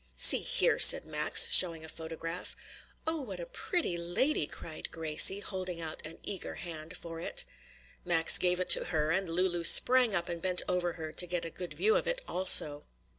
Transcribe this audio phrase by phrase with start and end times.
[0.15, 2.55] "See here!" said Max, showing a photograph.
[3.05, 7.45] "Oh, what a pretty lady!" cried Gracie, holding out an eager hand for it.
[8.03, 11.45] Max gave it to her, and Lulu sprang up and bent over her to get
[11.45, 12.87] a good view of it also.